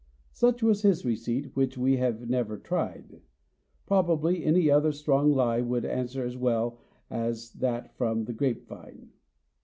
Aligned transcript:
Such 0.31 0.63
was 0.63 0.81
his 0.81 1.05
receipt, 1.05 1.55
which 1.55 1.77
we 1.77 1.97
have 1.97 2.27
never 2.27 2.57
tried. 2.57 3.21
Probably 3.85 4.43
any 4.43 4.67
other 4.67 4.91
strong 4.91 5.31
lye 5.31 5.61
would 5.61 5.85
answer 5.85 6.25
as 6.25 6.35
well 6.35 6.79
as 7.11 7.51
that 7.53 7.95
from 7.97 8.25
the 8.25 8.33
grape 8.33 8.67
vine. 8.67 9.11